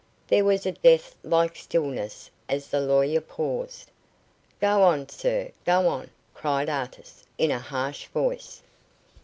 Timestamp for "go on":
4.59-5.07, 5.63-6.09